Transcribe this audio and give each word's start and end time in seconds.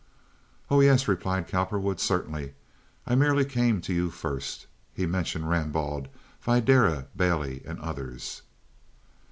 "Oh 0.71 0.79
yes," 0.81 1.07
replied 1.07 1.47
Cowperwood. 1.47 1.99
"Certainly. 1.99 2.55
I 3.05 3.13
merely 3.13 3.45
came 3.45 3.81
to 3.81 3.93
you 3.93 4.09
first." 4.09 4.65
He 4.95 5.05
mentioned 5.05 5.47
Rambaud, 5.47 6.07
Videra, 6.43 7.05
Bailey, 7.15 7.61
and 7.67 7.79
others. 7.79 8.41